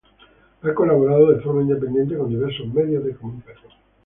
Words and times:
Ha 0.63 0.73
colaborado 0.73 1.31
de 1.31 1.39
forma 1.41 1.61
independiente 1.61 2.17
con 2.17 2.27
diversos 2.27 2.65
medios 2.73 3.05
de 3.05 3.15
comunicación. 3.15 3.69